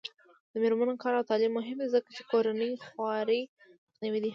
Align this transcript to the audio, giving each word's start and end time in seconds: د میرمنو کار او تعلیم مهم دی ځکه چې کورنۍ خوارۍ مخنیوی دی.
د 0.51 0.53
میرمنو 0.63 1.01
کار 1.03 1.13
او 1.17 1.27
تعلیم 1.29 1.51
مهم 1.59 1.77
دی 1.81 1.87
ځکه 1.95 2.09
چې 2.15 2.21
کورنۍ 2.31 2.71
خوارۍ 2.85 3.41
مخنیوی 3.49 4.19
دی. 4.23 4.29